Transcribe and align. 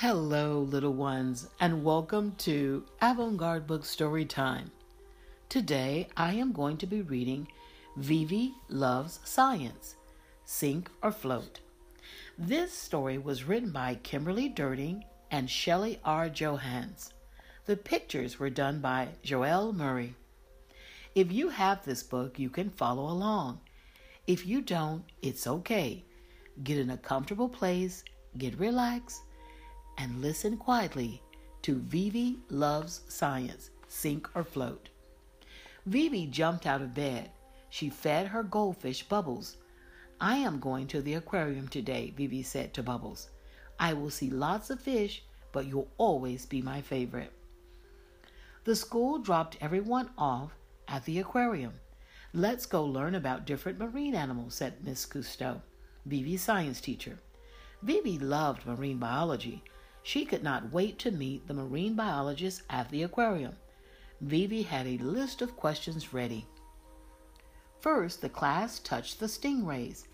Hello, 0.00 0.60
little 0.60 0.94
ones, 0.94 1.46
and 1.60 1.84
welcome 1.84 2.34
to 2.38 2.86
Avant 3.02 3.36
Garde 3.36 3.66
Book 3.66 3.84
Story 3.84 4.24
Time. 4.24 4.70
Today 5.50 6.08
I 6.16 6.32
am 6.32 6.52
going 6.52 6.78
to 6.78 6.86
be 6.86 7.02
reading 7.02 7.46
Vivi 7.98 8.54
Loves 8.70 9.20
Science 9.24 9.96
Sink 10.46 10.90
or 11.02 11.12
Float. 11.12 11.60
This 12.38 12.72
story 12.72 13.18
was 13.18 13.44
written 13.44 13.72
by 13.72 13.96
Kimberly 13.96 14.48
Derting 14.48 15.04
and 15.30 15.50
Shelli 15.50 15.98
R. 16.02 16.30
Johannes. 16.30 17.12
The 17.66 17.76
pictures 17.76 18.38
were 18.38 18.48
done 18.48 18.80
by 18.80 19.08
Joelle 19.22 19.74
Murray. 19.74 20.14
If 21.14 21.30
you 21.30 21.50
have 21.50 21.84
this 21.84 22.02
book, 22.02 22.38
you 22.38 22.48
can 22.48 22.70
follow 22.70 23.02
along. 23.02 23.60
If 24.26 24.46
you 24.46 24.62
don't, 24.62 25.04
it's 25.20 25.46
okay. 25.46 26.02
Get 26.64 26.78
in 26.78 26.88
a 26.88 26.96
comfortable 26.96 27.50
place, 27.50 28.02
get 28.38 28.58
relaxed, 28.58 29.24
and 30.00 30.22
listen 30.22 30.56
quietly 30.56 31.20
to 31.60 31.74
Vivi 31.74 32.38
Loves 32.48 33.02
Science 33.08 33.68
Sink 33.86 34.30
or 34.34 34.42
Float. 34.42 34.88
Vivi 35.84 36.26
jumped 36.26 36.66
out 36.66 36.80
of 36.80 36.94
bed. 36.94 37.30
She 37.68 37.90
fed 37.90 38.26
her 38.26 38.42
goldfish 38.42 39.02
Bubbles. 39.02 39.58
I 40.18 40.36
am 40.36 40.58
going 40.58 40.86
to 40.86 41.02
the 41.02 41.14
aquarium 41.14 41.68
today, 41.68 42.14
Vivi 42.16 42.42
said 42.42 42.72
to 42.74 42.82
Bubbles. 42.82 43.28
I 43.78 43.92
will 43.92 44.08
see 44.08 44.30
lots 44.30 44.70
of 44.70 44.80
fish, 44.80 45.22
but 45.52 45.66
you'll 45.66 45.90
always 45.98 46.46
be 46.46 46.62
my 46.62 46.80
favorite. 46.80 47.32
The 48.64 48.76
school 48.76 49.18
dropped 49.18 49.58
everyone 49.60 50.08
off 50.16 50.52
at 50.88 51.04
the 51.04 51.18
aquarium. 51.18 51.74
Let's 52.32 52.64
go 52.64 52.86
learn 52.86 53.16
about 53.16 53.44
different 53.44 53.78
marine 53.78 54.14
animals, 54.14 54.54
said 54.54 54.82
Miss 54.82 55.04
Cousteau, 55.04 55.60
Vivi's 56.06 56.42
science 56.42 56.80
teacher. 56.80 57.18
Vivi 57.82 58.18
loved 58.18 58.66
marine 58.66 58.98
biology. 58.98 59.62
She 60.02 60.24
could 60.24 60.42
not 60.42 60.72
wait 60.72 60.98
to 61.00 61.10
meet 61.10 61.46
the 61.46 61.54
marine 61.54 61.94
biologist 61.94 62.62
at 62.70 62.88
the 62.90 63.02
aquarium. 63.02 63.56
Vivi 64.20 64.62
had 64.62 64.86
a 64.86 64.98
list 64.98 65.42
of 65.42 65.56
questions 65.56 66.12
ready. 66.12 66.46
First, 67.80 68.20
the 68.20 68.28
class 68.28 68.78
touched 68.78 69.20
the 69.20 69.26
stingrays. 69.26 70.06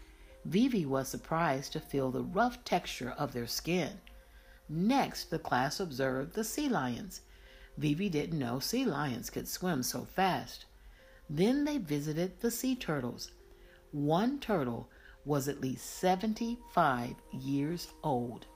Vivi 0.44 0.86
was 0.86 1.08
surprised 1.08 1.72
to 1.72 1.80
feel 1.80 2.10
the 2.10 2.22
rough 2.22 2.62
texture 2.64 3.10
of 3.18 3.32
their 3.32 3.46
skin. 3.46 4.00
Next, 4.68 5.30
the 5.30 5.38
class 5.38 5.80
observed 5.80 6.34
the 6.34 6.44
sea 6.44 6.68
lions. 6.68 7.22
Vivi 7.76 8.08
didn't 8.08 8.38
know 8.38 8.58
sea 8.58 8.84
lions 8.84 9.30
could 9.30 9.48
swim 9.48 9.82
so 9.82 10.04
fast. 10.04 10.66
Then 11.28 11.64
they 11.64 11.78
visited 11.78 12.40
the 12.40 12.50
sea 12.50 12.76
turtles. 12.76 13.32
One 13.90 14.38
turtle 14.38 14.88
was 15.24 15.48
at 15.48 15.60
least 15.60 15.86
75 15.98 17.16
years 17.32 17.88
old. 18.02 18.46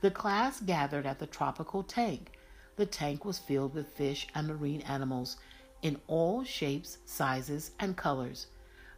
The 0.00 0.10
class 0.10 0.60
gathered 0.60 1.06
at 1.06 1.18
the 1.18 1.26
tropical 1.26 1.82
tank. 1.82 2.32
The 2.76 2.86
tank 2.86 3.24
was 3.24 3.38
filled 3.38 3.74
with 3.74 3.88
fish 3.88 4.28
and 4.34 4.46
marine 4.46 4.82
animals 4.82 5.36
in 5.82 6.00
all 6.06 6.44
shapes, 6.44 6.98
sizes, 7.04 7.72
and 7.80 7.96
colors. 7.96 8.46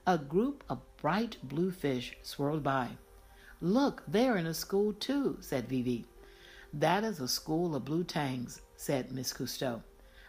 A 0.06 0.18
group 0.18 0.64
of 0.68 0.80
bright 1.00 1.36
blue 1.42 1.70
fish 1.70 2.16
swirled 2.22 2.62
by. 2.62 2.88
Look, 3.60 4.02
they're 4.06 4.36
in 4.36 4.46
a 4.46 4.54
school 4.54 4.92
too, 4.92 5.38
said 5.40 5.68
Vivi. 5.68 6.04
That 6.72 7.04
is 7.04 7.20
a 7.20 7.28
school 7.28 7.74
of 7.74 7.84
blue 7.84 8.04
tangs, 8.04 8.60
said 8.76 9.12
Miss 9.12 9.32
Cousteau. 9.32 9.82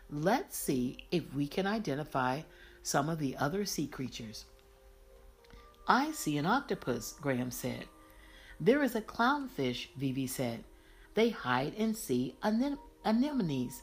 Let's 0.09 0.57
see 0.57 1.05
if 1.11 1.33
we 1.33 1.47
can 1.47 1.67
identify 1.67 2.41
some 2.83 3.09
of 3.09 3.19
the 3.19 3.37
other 3.37 3.65
sea 3.65 3.87
creatures. 3.87 4.45
I 5.87 6.11
see 6.11 6.37
an 6.37 6.45
octopus, 6.45 7.15
Graham 7.21 7.51
said. 7.51 7.85
There 8.63 8.83
is 8.83 8.93
a 8.93 9.01
clownfish, 9.01 9.87
Vivi 9.97 10.27
said. 10.27 10.63
They 11.15 11.29
hide 11.29 11.73
and 11.79 11.97
sea 11.97 12.35
anem- 12.43 12.77
anemones. 13.03 13.81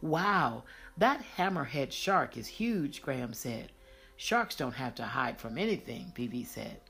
Wow, 0.00 0.64
that 0.96 1.22
hammerhead 1.36 1.92
shark 1.92 2.38
is 2.38 2.46
huge, 2.46 3.02
Graham 3.02 3.34
said. 3.34 3.72
Sharks 4.16 4.56
don't 4.56 4.72
have 4.72 4.94
to 4.94 5.04
hide 5.04 5.38
from 5.38 5.58
anything, 5.58 6.12
Vivi 6.16 6.44
said. 6.44 6.80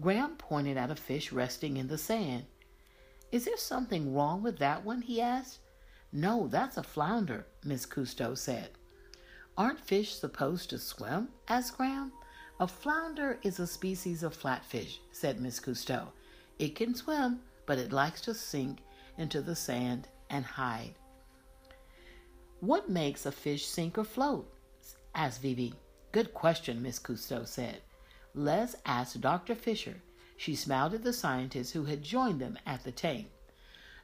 Graham 0.00 0.34
pointed 0.36 0.76
at 0.76 0.90
a 0.90 0.96
fish 0.96 1.30
resting 1.30 1.76
in 1.76 1.86
the 1.86 1.96
sand. 1.96 2.46
Is 3.30 3.44
there 3.44 3.56
something 3.56 4.12
wrong 4.12 4.42
with 4.42 4.58
that 4.58 4.84
one? 4.84 5.02
he 5.02 5.20
asked. 5.20 5.60
No, 6.12 6.48
that's 6.48 6.76
a 6.76 6.82
flounder, 6.82 7.46
Miss 7.64 7.86
Cousteau 7.86 8.36
said. 8.36 8.70
Aren't 9.56 9.78
fish 9.78 10.12
supposed 10.16 10.70
to 10.70 10.78
swim? 10.78 11.28
asked 11.46 11.76
Graham. 11.76 12.12
A 12.60 12.68
flounder 12.68 13.40
is 13.42 13.58
a 13.58 13.66
species 13.66 14.22
of 14.22 14.36
flatfish, 14.36 14.98
said 15.10 15.40
Miss 15.40 15.58
Cousteau. 15.58 16.12
It 16.58 16.76
can 16.76 16.94
swim, 16.94 17.40
but 17.66 17.78
it 17.78 17.92
likes 17.92 18.20
to 18.22 18.34
sink 18.34 18.78
into 19.18 19.42
the 19.42 19.56
sand 19.56 20.06
and 20.30 20.44
hide. 20.44 20.94
What 22.60 22.88
makes 22.88 23.26
a 23.26 23.32
fish 23.32 23.66
sink 23.66 23.98
or 23.98 24.04
float? 24.04 24.48
asked 25.16 25.42
Vivi. 25.42 25.74
Good 26.12 26.32
question, 26.32 26.80
Miss 26.80 27.00
Cousteau 27.00 27.44
said. 27.44 27.82
Let's 28.34 28.76
ask 28.86 29.18
Dr. 29.18 29.56
Fisher. 29.56 30.00
She 30.36 30.54
smiled 30.54 30.94
at 30.94 31.02
the 31.02 31.12
scientist 31.12 31.72
who 31.72 31.84
had 31.84 32.04
joined 32.04 32.40
them 32.40 32.56
at 32.66 32.84
the 32.84 32.92
tank. 32.92 33.30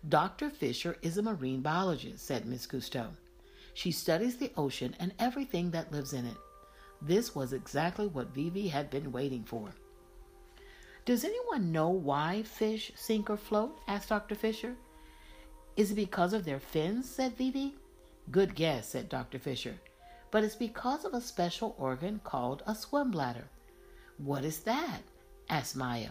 Dr. 0.08 0.50
Fisher 0.50 0.96
is 1.02 1.18
a 1.18 1.22
marine 1.22 1.62
biologist, 1.62 2.26
said 2.26 2.46
Miss 2.46 2.66
Cousteau. 2.66 3.10
She 3.74 3.92
studies 3.92 4.38
the 4.38 4.52
ocean 4.56 4.96
and 4.98 5.14
everything 5.20 5.70
that 5.70 5.92
lives 5.92 6.12
in 6.12 6.26
it. 6.26 6.36
This 7.02 7.34
was 7.34 7.52
exactly 7.52 8.06
what 8.06 8.34
Vivi 8.34 8.68
had 8.68 8.90
been 8.90 9.12
waiting 9.12 9.44
for. 9.44 9.70
Does 11.06 11.24
anyone 11.24 11.72
know 11.72 11.88
why 11.88 12.42
fish 12.42 12.92
sink 12.94 13.30
or 13.30 13.36
float? 13.36 13.80
asked 13.88 14.10
Dr. 14.10 14.34
Fisher. 14.34 14.76
Is 15.76 15.92
it 15.92 15.94
because 15.94 16.32
of 16.32 16.44
their 16.44 16.60
fins? 16.60 17.08
said 17.08 17.36
Vivi. 17.36 17.74
Good 18.30 18.54
guess, 18.54 18.90
said 18.90 19.08
Dr. 19.08 19.38
Fisher. 19.38 19.76
But 20.30 20.44
it's 20.44 20.54
because 20.54 21.04
of 21.04 21.14
a 21.14 21.20
special 21.20 21.74
organ 21.78 22.20
called 22.22 22.62
a 22.66 22.74
swim 22.74 23.10
bladder. 23.10 23.48
What 24.18 24.44
is 24.44 24.60
that? 24.60 25.00
asked 25.48 25.74
Maya. 25.74 26.10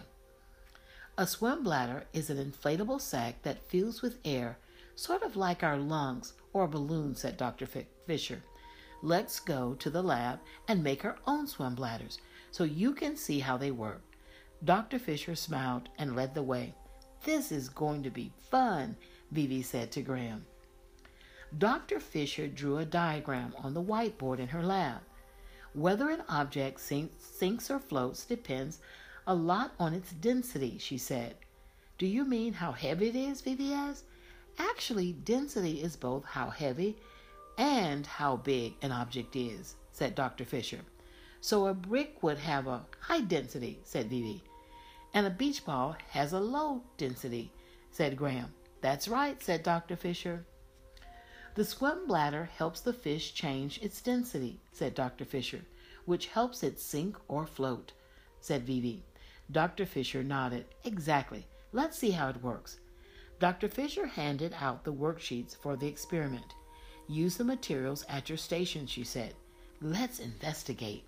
A 1.16 1.26
swim 1.26 1.62
bladder 1.62 2.04
is 2.12 2.28
an 2.30 2.38
inflatable 2.38 3.00
sac 3.00 3.42
that 3.42 3.68
fills 3.68 4.02
with 4.02 4.18
air, 4.24 4.58
sort 4.96 5.22
of 5.22 5.36
like 5.36 5.62
our 5.62 5.78
lungs 5.78 6.32
or 6.52 6.64
a 6.64 6.68
balloon, 6.68 7.14
said 7.14 7.36
Dr. 7.36 7.66
Fisher. 8.06 8.42
Let's 9.02 9.40
go 9.40 9.74
to 9.74 9.90
the 9.90 10.02
lab 10.02 10.40
and 10.68 10.84
make 10.84 11.04
our 11.04 11.16
own 11.26 11.46
swim 11.46 11.74
bladders 11.74 12.18
so 12.50 12.64
you 12.64 12.92
can 12.92 13.16
see 13.16 13.40
how 13.40 13.56
they 13.56 13.70
work. 13.70 14.02
Dr. 14.64 14.98
Fisher 14.98 15.34
smiled 15.34 15.88
and 15.98 16.14
led 16.14 16.34
the 16.34 16.42
way. 16.42 16.74
This 17.24 17.50
is 17.50 17.68
going 17.68 18.02
to 18.02 18.10
be 18.10 18.32
fun, 18.50 18.96
Vivi 19.30 19.62
said 19.62 19.90
to 19.92 20.02
Graham. 20.02 20.44
Dr. 21.56 21.98
Fisher 21.98 22.46
drew 22.46 22.78
a 22.78 22.84
diagram 22.84 23.54
on 23.58 23.74
the 23.74 23.82
whiteboard 23.82 24.38
in 24.38 24.48
her 24.48 24.62
lab. 24.62 25.00
Whether 25.72 26.10
an 26.10 26.22
object 26.28 26.80
sinks 26.80 27.70
or 27.70 27.78
floats 27.78 28.24
depends 28.24 28.80
a 29.26 29.34
lot 29.34 29.72
on 29.78 29.94
its 29.94 30.12
density, 30.12 30.78
she 30.78 30.98
said. 30.98 31.36
Do 31.98 32.06
you 32.06 32.24
mean 32.24 32.54
how 32.54 32.72
heavy 32.72 33.08
it 33.08 33.16
is? 33.16 33.40
Vivi 33.40 33.72
asked. 33.72 34.04
Actually, 34.58 35.12
density 35.12 35.82
is 35.82 35.96
both 35.96 36.24
how 36.24 36.50
heavy 36.50 36.96
and 37.58 38.06
how 38.06 38.36
big 38.36 38.74
an 38.82 38.92
object 38.92 39.36
is, 39.36 39.76
said 39.92 40.14
Dr. 40.14 40.44
Fisher. 40.44 40.80
So 41.40 41.66
a 41.66 41.74
brick 41.74 42.22
would 42.22 42.38
have 42.38 42.66
a 42.66 42.84
high 43.00 43.22
density, 43.22 43.80
said 43.82 44.10
Vivi. 44.10 44.42
And 45.14 45.26
a 45.26 45.30
beach 45.30 45.64
ball 45.64 45.96
has 46.10 46.32
a 46.32 46.40
low 46.40 46.82
density, 46.96 47.52
said 47.90 48.16
Graham. 48.16 48.52
That's 48.80 49.08
right, 49.08 49.42
said 49.42 49.62
Dr. 49.62 49.96
Fisher. 49.96 50.44
The 51.54 51.64
swim 51.64 52.06
bladder 52.06 52.44
helps 52.56 52.80
the 52.80 52.92
fish 52.92 53.34
change 53.34 53.78
its 53.82 54.00
density, 54.00 54.60
said 54.72 54.94
Dr. 54.94 55.24
Fisher, 55.24 55.62
which 56.04 56.26
helps 56.26 56.62
it 56.62 56.78
sink 56.78 57.16
or 57.28 57.46
float, 57.46 57.92
said 58.40 58.66
Vivi. 58.66 59.02
Dr. 59.50 59.84
Fisher 59.84 60.22
nodded. 60.22 60.66
Exactly. 60.84 61.46
Let's 61.72 61.98
see 61.98 62.12
how 62.12 62.28
it 62.28 62.42
works. 62.42 62.78
Dr. 63.40 63.68
Fisher 63.68 64.06
handed 64.06 64.54
out 64.60 64.84
the 64.84 64.92
worksheets 64.92 65.56
for 65.56 65.76
the 65.76 65.88
experiment. 65.88 66.54
Use 67.10 67.36
the 67.36 67.42
materials 67.42 68.04
at 68.08 68.28
your 68.28 68.38
station, 68.38 68.86
she 68.86 69.02
said. 69.02 69.34
Let's 69.82 70.20
investigate. 70.20 71.02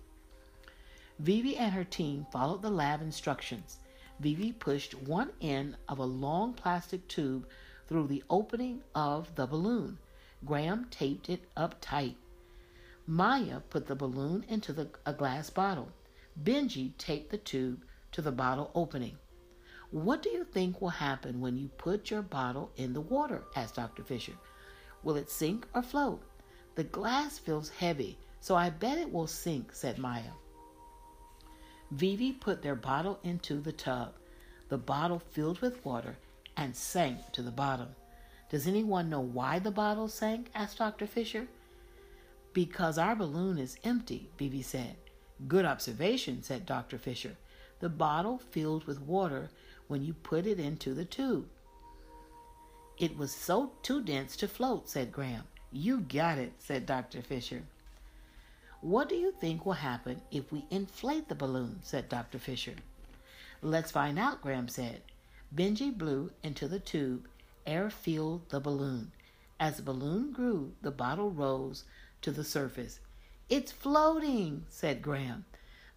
Vivi 1.17 1.55
and 1.55 1.71
her 1.71 1.85
team 1.85 2.27
followed 2.29 2.61
the 2.61 2.69
lab 2.69 3.01
instructions. 3.01 3.77
Vivi 4.19 4.51
pushed 4.51 4.95
one 4.95 5.31
end 5.39 5.77
of 5.87 5.99
a 5.99 6.03
long 6.03 6.55
plastic 6.55 7.07
tube 7.07 7.47
through 7.87 8.07
the 8.07 8.21
opening 8.29 8.81
of 8.93 9.33
the 9.35 9.47
balloon. 9.47 9.97
Graham 10.45 10.87
taped 10.91 11.29
it 11.29 11.45
up 11.55 11.75
tight. 11.79 12.17
Maya 13.07 13.61
put 13.69 13.87
the 13.87 13.95
balloon 13.95 14.43
into 14.49 14.73
the, 14.73 14.89
a 15.05 15.13
glass 15.13 15.49
bottle. 15.49 15.87
Benji 16.43 16.97
taped 16.97 17.31
the 17.31 17.37
tube 17.37 17.81
to 18.11 18.21
the 18.21 18.33
bottle 18.33 18.71
opening. 18.75 19.17
What 19.89 20.21
do 20.21 20.31
you 20.31 20.43
think 20.43 20.81
will 20.81 20.89
happen 20.89 21.39
when 21.39 21.55
you 21.55 21.69
put 21.69 22.11
your 22.11 22.23
bottle 22.23 22.73
in 22.75 22.91
the 22.91 22.99
water? 22.99 23.45
asked 23.55 23.75
Dr. 23.75 24.03
Fisher. 24.03 24.33
Will 25.03 25.15
it 25.15 25.29
sink 25.29 25.67
or 25.73 25.81
float? 25.81 26.21
The 26.75 26.83
glass 26.83 27.37
feels 27.37 27.69
heavy, 27.69 28.17
so 28.39 28.55
I 28.55 28.69
bet 28.69 28.97
it 28.97 29.11
will 29.11 29.27
sink, 29.27 29.73
said 29.73 29.97
Maya. 29.97 30.31
Vivi 31.91 32.31
put 32.31 32.61
their 32.61 32.75
bottle 32.75 33.19
into 33.23 33.59
the 33.59 33.71
tub. 33.71 34.13
The 34.69 34.77
bottle 34.77 35.19
filled 35.19 35.59
with 35.59 35.85
water 35.85 36.17
and 36.57 36.75
sank 36.75 37.31
to 37.33 37.41
the 37.41 37.51
bottom. 37.51 37.89
Does 38.49 38.67
anyone 38.67 39.09
know 39.09 39.19
why 39.19 39.59
the 39.59 39.71
bottle 39.71 40.07
sank? 40.07 40.49
asked 40.55 40.77
Dr. 40.77 41.05
Fisher. 41.05 41.47
Because 42.53 42.97
our 42.97 43.15
balloon 43.15 43.57
is 43.57 43.77
empty, 43.83 44.29
Vivi 44.37 44.61
said. 44.61 44.95
Good 45.47 45.65
observation, 45.65 46.43
said 46.43 46.65
Dr. 46.65 46.97
Fisher. 46.97 47.35
The 47.79 47.89
bottle 47.89 48.37
filled 48.37 48.85
with 48.85 49.01
water 49.01 49.49
when 49.87 50.03
you 50.03 50.13
put 50.13 50.45
it 50.45 50.59
into 50.59 50.93
the 50.93 51.05
tube. 51.05 51.47
It 52.97 53.17
was 53.17 53.33
so 53.33 53.71
too 53.81 54.03
dense 54.03 54.35
to 54.37 54.47
float, 54.47 54.87
said 54.87 55.11
Graham. 55.11 55.43
You 55.71 56.01
got 56.01 56.37
it, 56.37 56.53
said 56.59 56.85
Dr. 56.85 57.21
Fisher. 57.21 57.63
What 58.81 59.09
do 59.09 59.15
you 59.15 59.31
think 59.31 59.65
will 59.65 59.73
happen 59.73 60.21
if 60.29 60.51
we 60.51 60.65
inflate 60.69 61.29
the 61.29 61.35
balloon? 61.35 61.79
said 61.81 62.09
Dr. 62.09 62.37
Fisher. 62.37 62.75
Let's 63.61 63.91
find 63.91 64.19
out, 64.19 64.41
Graham 64.41 64.67
said. 64.67 65.01
Benji 65.55 65.97
blew 65.97 66.31
into 66.43 66.67
the 66.67 66.79
tube. 66.79 67.27
Air 67.65 67.89
filled 67.89 68.49
the 68.49 68.59
balloon. 68.59 69.11
As 69.59 69.77
the 69.77 69.83
balloon 69.83 70.31
grew, 70.31 70.73
the 70.81 70.91
bottle 70.91 71.31
rose 71.31 71.85
to 72.21 72.31
the 72.31 72.43
surface. 72.43 72.99
It's 73.49 73.71
floating, 73.71 74.65
said 74.67 75.01
Graham. 75.01 75.45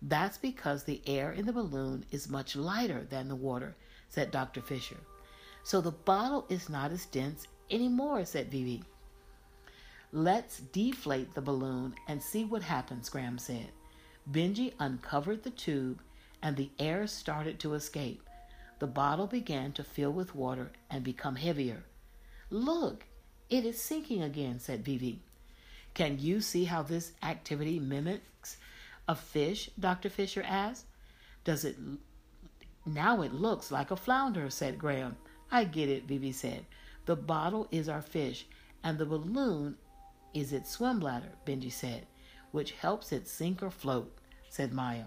That's 0.01 0.39
because 0.39 0.85
the 0.85 1.03
air 1.07 1.33
in 1.33 1.47
the 1.47 1.53
balloon 1.53 2.05
is 2.11 2.29
much 2.29 2.55
lighter 2.55 3.05
than 3.09 3.29
the 3.29 3.35
water, 3.35 3.75
said 4.09 4.31
Dr. 4.31 4.61
Fisher. 4.61 4.99
So 5.67 5.81
the 5.81 5.91
bottle 5.91 6.47
is 6.49 6.69
not 6.69 6.93
as 6.93 7.07
dense 7.07 7.49
anymore, 7.73 8.25
said 8.25 8.53
Vivi. 8.53 8.85
Let's 10.13 10.61
deflate 10.61 11.35
the 11.35 11.43
balloon 11.43 11.97
and 12.07 12.23
see 12.23 12.45
what 12.45 12.63
happens, 12.63 13.09
Graham 13.09 13.37
said. 13.37 13.73
Benji 14.31 14.75
uncovered 14.79 15.43
the 15.43 15.51
tube 15.51 16.01
and 16.41 16.57
the 16.57 16.71
air 16.79 17.09
started 17.09 17.59
to 17.59 17.75
escape. 17.75 18.23
The 18.79 18.87
bottle 18.87 19.27
began 19.27 19.73
to 19.73 19.83
fill 19.83 20.13
with 20.13 20.37
water 20.37 20.71
and 20.89 21.03
become 21.03 21.35
heavier. 21.35 21.83
Look, 22.49 23.05
it 23.51 23.65
is 23.65 23.83
sinking 23.83 24.23
again, 24.23 24.61
said 24.61 24.85
Vivi. 24.85 25.19
Can 25.95 26.21
you 26.21 26.43
see 26.43 26.67
how 26.67 26.85
this 26.85 27.11
activity 27.25 27.81
mimics 27.81 28.57
a 29.09 29.17
fish? 29.17 29.69
Dr. 29.81 30.11
Fisher 30.11 30.45
asked. 30.47 30.87
Does 31.43 31.65
it 31.65 31.77
now 32.87 33.23
it 33.23 33.35
looks 33.35 33.73
like 33.73 33.91
a 33.91 33.97
flounder, 33.97 34.49
said 34.49 34.79
Graham. 34.79 35.17
I 35.51 35.65
get 35.65 35.89
it, 35.89 36.05
Vivi 36.05 36.33
said. 36.33 36.67
The 37.07 37.17
bottle 37.17 37.69
is 37.71 37.89
our 37.89 38.03
fish, 38.03 38.47
and 38.83 38.99
the 38.99 39.07
balloon 39.07 39.77
is 40.35 40.53
its 40.53 40.71
swim 40.71 41.01
bladder, 41.01 41.33
Benji 41.47 41.73
said, 41.73 42.07
which 42.51 42.73
helps 42.73 43.13
it 43.13 43.29
sink 43.29 43.63
or 43.63 43.71
float, 43.71 44.13
said 44.49 44.73
Maya. 44.73 45.05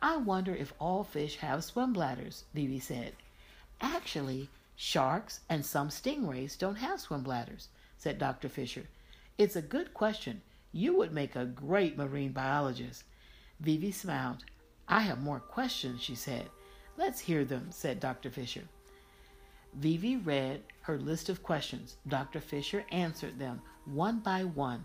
I 0.00 0.16
wonder 0.16 0.54
if 0.54 0.72
all 0.80 1.04
fish 1.04 1.36
have 1.36 1.62
swim 1.62 1.92
bladders, 1.92 2.44
Vivi 2.54 2.80
said. 2.80 3.12
Actually, 3.80 4.48
sharks 4.74 5.40
and 5.48 5.64
some 5.64 5.90
stingrays 5.90 6.58
don't 6.58 6.76
have 6.76 7.00
swim 7.00 7.22
bladders, 7.22 7.68
said 7.98 8.18
Dr. 8.18 8.48
Fisher. 8.48 8.88
It's 9.38 9.56
a 9.56 9.62
good 9.62 9.94
question. 9.94 10.42
You 10.72 10.96
would 10.96 11.12
make 11.12 11.36
a 11.36 11.44
great 11.44 11.96
marine 11.96 12.32
biologist. 12.32 13.04
Vivi 13.60 13.92
smiled. 13.92 14.44
I 14.88 15.02
have 15.02 15.22
more 15.22 15.38
questions, 15.38 16.02
she 16.02 16.16
said. 16.16 16.48
Let's 16.96 17.20
hear 17.20 17.44
them, 17.44 17.68
said 17.70 18.00
Dr. 18.00 18.30
Fisher. 18.30 18.64
Vivi 19.74 20.16
read 20.16 20.62
her 20.82 20.98
list 20.98 21.28
of 21.28 21.42
questions. 21.42 21.96
Dr. 22.06 22.40
Fisher 22.40 22.84
answered 22.90 23.38
them 23.38 23.62
one 23.84 24.18
by 24.20 24.44
one. 24.44 24.84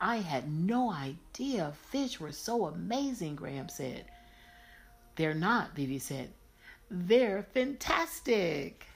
I 0.00 0.16
had 0.16 0.52
no 0.52 0.90
idea 0.92 1.72
fish 1.90 2.18
were 2.18 2.32
so 2.32 2.66
amazing, 2.66 3.36
Graham 3.36 3.68
said. 3.68 4.06
They're 5.16 5.34
not, 5.34 5.74
Vivi 5.74 5.98
said. 5.98 6.30
They're 6.90 7.42
fantastic. 7.42 8.86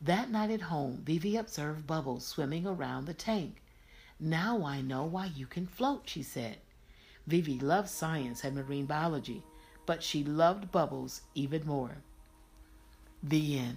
That 0.00 0.30
night 0.30 0.50
at 0.50 0.62
home, 0.62 1.02
Vivi 1.04 1.36
observed 1.36 1.86
Bubbles 1.86 2.26
swimming 2.26 2.66
around 2.66 3.04
the 3.04 3.14
tank. 3.14 3.62
Now 4.18 4.64
I 4.64 4.80
know 4.80 5.04
why 5.04 5.26
you 5.26 5.46
can 5.46 5.66
float, 5.66 6.08
she 6.08 6.22
said. 6.22 6.58
Vivi 7.26 7.58
loved 7.58 7.88
science 7.88 8.44
and 8.44 8.56
marine 8.56 8.86
biology, 8.86 9.42
but 9.86 10.02
she 10.02 10.24
loved 10.24 10.72
Bubbles 10.72 11.22
even 11.34 11.66
more. 11.66 11.98
The 13.22 13.58
end. 13.58 13.76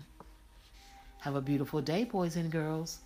Have 1.21 1.35
a 1.35 1.41
beautiful 1.41 1.81
day, 1.81 2.03
boys 2.03 2.35
and 2.35 2.51
girls. 2.51 2.99